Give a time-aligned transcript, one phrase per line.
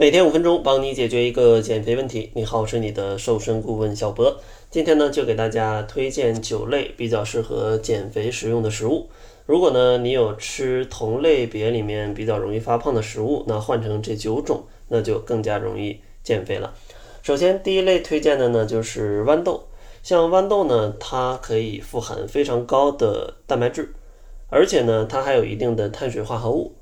[0.00, 2.30] 每天五分钟，帮你解决一个减肥问题。
[2.34, 4.38] 你好，我是你的瘦身顾问小博。
[4.70, 9.08] 今天呢，就给大家推荐九类比较适合减肥食用的食物。
[9.44, 16.72] 如果呢，你有吃同类别里面比较容易发胖的食物，那换成这九种，那就更加容易减肥了。
[17.24, 19.64] 首先，第一类推荐的呢，就是豌豆。
[20.04, 23.92] 像豌豆呢，它可以富含非常高的蛋白质，
[24.48, 26.76] 而且呢，它还有一定的碳水化合物。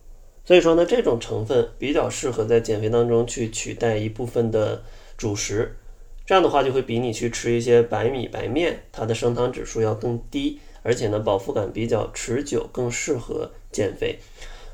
[0.47, 4.81] 所以说呢，这种成分比较适合在减肥当中去取代一部分的
[5.19, 5.75] 主食，
[6.25, 14.21] 这样的话就会比你去吃一些白米白面，它的升糖指数要更低，而且呢饱腹感比较持久，更适合减肥。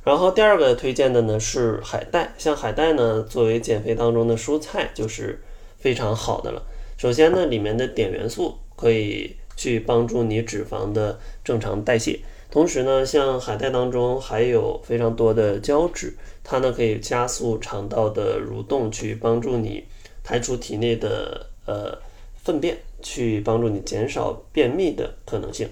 [0.05, 5.41] 然后第二个推荐的呢是海带，像海带呢作为减肥当中的蔬菜就是
[5.79, 6.63] 非常好的了。
[6.99, 12.21] 首先呢，里面的碘元素可以去帮助你脂肪的正常代谢。
[12.53, 19.83] 同时呢，像海带当中还有非常多的胶质，它呢可以加速肠道的蠕动，去帮助你
[20.23, 21.97] 排出体内的呃
[22.37, 25.67] 粪便，去帮助你减少便秘的可能性。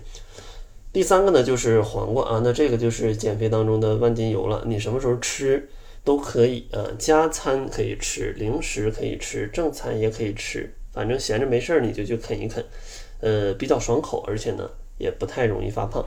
[0.90, 5.68] 第三个呢就是黄瓜啊，那这个就是减肥当中的万金油了，你什么时候吃
[6.02, 12.64] 都可以啊，加餐可以吃，零食可以吃，正餐也可以吃，反正闲着没事儿你就去啃一啃，
[13.20, 16.02] 呃，比较爽口，而且呢也不太容易发胖。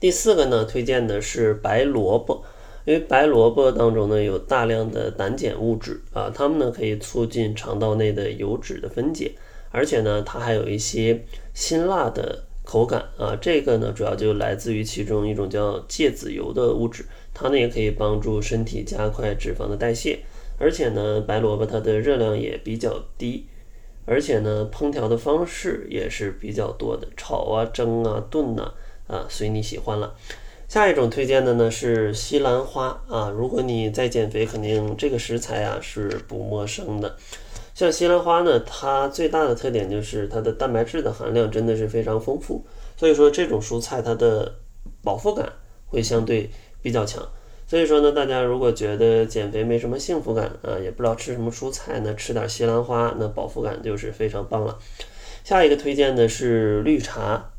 [0.00, 2.44] 第四个呢，推荐的是白萝卜，
[2.84, 9.32] 因为白萝卜当中呢有大量的胆碱物质啊，它们呢可以促进肠道内的油脂的分解，
[9.72, 20.20] 而且呢它还有一些辛辣的口感啊，这个呢主要就来自于其中一种叫芥子油的物质，它呢也可以帮助身体加快脂肪的代谢，
[20.58, 23.46] 而且呢白萝卜它的热量也比较低，
[24.06, 28.62] 而且呢烹调的方式也是比较多的，炒啊、蒸啊、炖呐。
[28.62, 28.74] 啊，
[29.08, 30.14] 啊随你喜欢了。
[30.68, 37.16] 下一种推荐的呢是西兰花啊，如果你在减肥，肯定这个食材啊是不陌生的。
[37.74, 42.62] 像西兰花呢，它最大的特点就是它的蛋白质的含量真的是非常丰富，
[42.98, 44.56] 所以说这种蔬菜它的
[45.02, 45.50] 饱腹感
[45.86, 46.50] 会相对
[46.82, 47.26] 比较强。
[47.66, 54.78] 所以说呢，大家如果觉得减肥没什么幸福感啊，也不知道吃什么蔬菜呢，吃点西兰花，那饱腹感就是非常棒了。
[55.44, 57.52] 下一个推荐的是绿茶。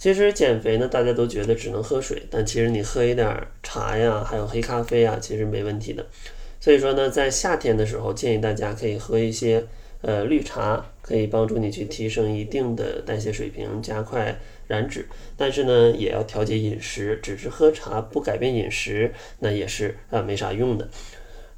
[0.00, 6.06] 其实减肥呢，大家都觉得只能喝水，但其实你喝一点茶呀，还有黑咖啡啊，其实没问题的。
[6.58, 9.62] 所以说呢，在夏天的时候，建议大家可以喝一些
[10.00, 14.34] 呃绿茶，可以帮助你去提升一定的代谢水平，加快
[14.68, 15.06] 燃脂。
[15.36, 20.88] 但是呢，也要调节饮食，只是喝茶不改变饮食，那也是啊没啥用的。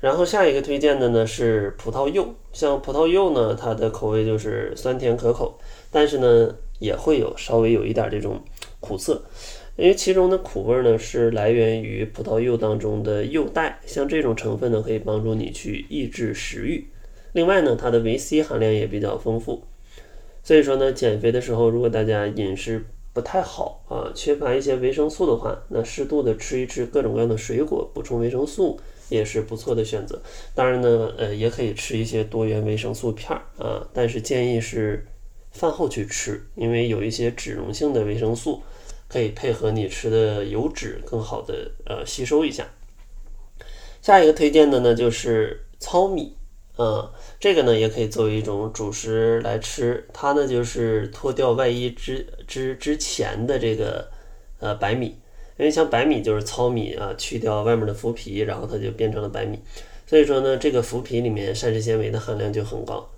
[0.00, 5.60] 然后下一个推荐的呢是葡萄柚，像葡萄柚呢，它的口味就是酸甜可口，
[5.92, 6.52] 但是呢。
[6.82, 8.42] 也会有稍微有一点这种
[8.80, 9.22] 苦涩，
[9.76, 16.88] 因为其中的苦味呢是来源于葡萄柚当中的柚带，像这种成分呢可以帮助你去抑制食欲。
[17.34, 19.62] 另外呢，它的维 C 含量也比较丰富，
[20.42, 30.20] 所以说呢，减肥的时候如果大家饮食不太好啊，缺乏一些维生素的话，那适度的吃一吃各种各样的水果，补充维生素也是不错的选择。
[30.52, 35.06] 当然呢，呃，也可以吃一些多元维生素片儿啊，但是建议是。
[35.52, 38.62] 饭后去吃，因为有一些脂溶性的维生素
[39.08, 42.66] 可以配合你吃的油脂更好的呃吸收一下。
[44.00, 46.34] 下一个推荐的呢就是糙米，
[46.76, 50.08] 啊，这个呢也可以作为一种主食来吃。
[50.12, 54.08] 它呢就是脱掉外衣之之之前的这个
[54.58, 55.06] 呃白米，
[55.58, 59.60] 因为像白米就是糙米啊，去掉外面的麸皮，然后它就变成了白米。
[60.06, 63.08] 所以说呢，这个麸皮里面膳食纤维的含量就很高。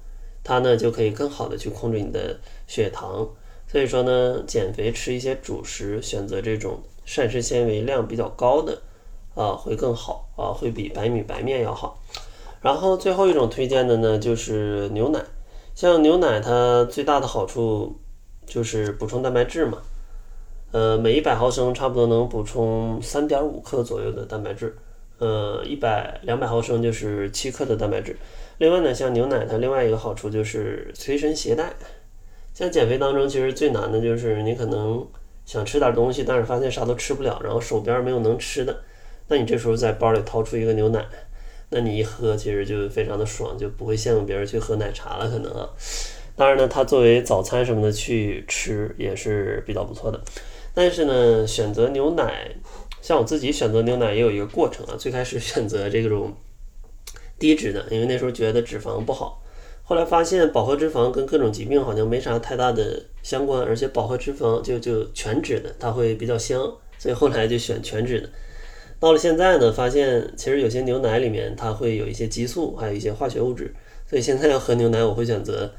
[0.44, 3.26] 它呢就可以更好的去控制你的血糖，
[3.66, 8.82] 所以说呢，减肥吃一些主食，选择这种膳食纤维量比较高的
[9.34, 11.98] 啊，会更好啊，会比白米白面要好。
[12.60, 15.24] 然后最后一种推荐的呢就是牛奶，
[15.74, 17.98] 像牛奶它最大的好处
[18.46, 19.78] 就是补充蛋白质嘛，
[20.72, 24.76] 呃，每一百毫升差不多能补充三点五克左右的蛋白质。
[25.24, 28.14] 呃，一百两百毫升就是七克的蛋白质。
[28.58, 31.72] 另外呢，像牛奶，它另外一个好处就是随身携带。
[32.52, 35.06] 像减肥当中，其实最难的就是你可能
[35.46, 38.82] 想吃点东西，但是发现啥都吃不了，然后手边没有能吃的，
[39.28, 41.02] 那你这时候在包里掏出一个牛奶，
[41.70, 45.66] 那你一喝，其实就非常的爽，就不会羡慕别人去喝奶茶了，可能啊。
[46.36, 50.20] 当然呢，它作为早餐什么的去吃也是比较不错的。
[50.74, 52.50] 但是呢，选择牛奶。
[53.04, 56.34] 像我自己选择牛奶也有一个过程啊，最开始选择这种
[57.38, 59.42] 低脂的，因为那时候觉得脂肪不好，
[59.82, 66.58] 后来发现饱和脂肪跟各种疾病好像没啥太大的相关，而且饱和脂肪就就全脂的它会比较香，
[66.96, 68.30] 所以后来就选全脂的。
[68.98, 73.74] 到了现在呢，发现其实有些牛奶里面它会有一些激素，还有一些化学物质，
[74.08, 75.70] 所以现在要喝牛奶，我会选择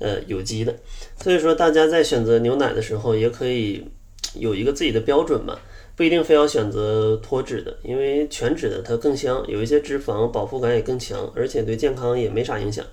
[0.00, 0.76] 呃有机的。
[1.22, 3.88] 所以说大家在选择牛奶的时候，也可以
[4.34, 5.58] 有一个自己的标准嘛，
[5.96, 12.84] 不一定非要选择脱脂的，因为全脂的它更香，有一些脂肪饱腹感也更强，而且对健康也没啥影响。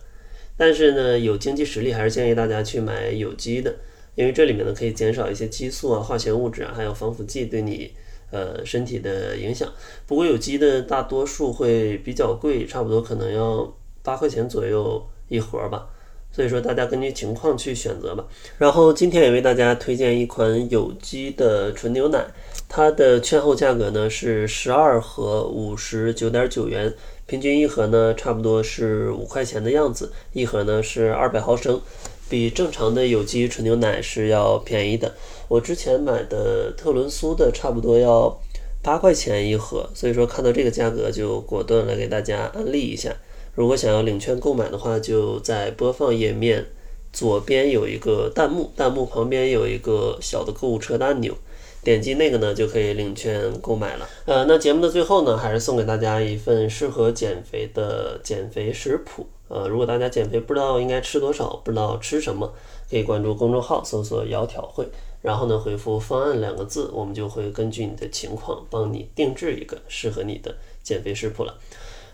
[0.55, 3.75] 但是呢，有经济实力还是建议大家去买有机的，
[4.15, 7.91] 因为这里面呢可以减少一些激素啊、化学物质啊，还有防腐剂对你。
[8.33, 9.69] 呃，身体的影响。
[10.07, 15.89] 不过有机的大多数会比较贵，差不多可能要八块钱左右一盒吧。
[16.31, 18.23] 所以说大家根据情况去选择吧。
[18.57, 22.25] 然后今天也为大家推荐一款有机的纯牛奶，
[22.69, 26.93] 它的券后价格呢是十二盒五十九点九元，
[27.25, 31.81] 平均一盒呢差不多是五块钱的样子，一盒呢是二百毫升。
[32.29, 35.13] 比正常的有机纯牛奶是要便宜的。
[35.49, 38.39] 我之前买的特仑苏的差不多要
[38.81, 43.13] 八块钱一盒，所以说看到这个价格就果断来给大家安利一下。
[43.53, 46.65] 如果想要领券购买的话，就在播放页面
[47.11, 51.35] 左边有一个弹幕，弹幕旁边有一个小的购物车的按钮，
[51.83, 54.07] 点击那个呢就可以领券购买了。
[54.25, 59.27] 呃，那节目的最后呢，还是送给大家一份适合减肥的减肥食谱。
[59.49, 62.53] 呃，如果大家减肥不知道应该吃多少，不知道吃什么，
[62.89, 64.87] 可以关注公众号搜索“窈窕会”，
[65.21, 71.53] 然后呢回复“方案”两个字，我们就会根据你的情况帮你定制一个适合你的减肥食谱了。